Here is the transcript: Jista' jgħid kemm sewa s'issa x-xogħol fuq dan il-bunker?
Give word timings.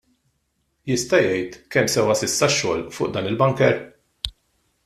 Jista' 0.91 1.19
jgħid 1.25 1.59
kemm 1.75 1.93
sewa 1.97 2.15
s'issa 2.21 2.49
x-xogħol 2.55 2.83
fuq 2.97 3.15
dan 3.19 3.33
il-bunker? 3.33 3.81